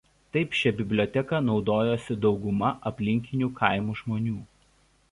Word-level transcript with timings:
Taip 0.35 0.55
šia 0.59 0.71
biblioteka 0.79 1.41
naudojosi 1.49 2.17
dauguma 2.25 2.73
aplinkinių 2.93 3.53
kaimų 3.63 4.01
žmonių. 4.03 4.37